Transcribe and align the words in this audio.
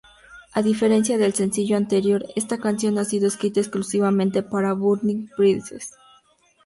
A 0.53 0.63
diferencia 0.63 1.19
del 1.19 1.35
sencillo 1.35 1.77
anterior, 1.77 2.25
esta 2.35 2.57
canción 2.57 2.97
ha 2.97 3.05
sido 3.05 3.27
escrita 3.27 3.59
exclusivamente 3.59 4.41
para 4.41 4.73
Burning 4.73 5.27
Bridges. 5.37 5.93